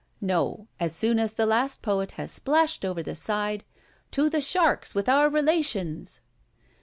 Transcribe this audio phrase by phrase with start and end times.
[0.19, 3.63] No: as soon as the last poet has splashed over the side,
[4.09, 6.21] to the sharks with our relations!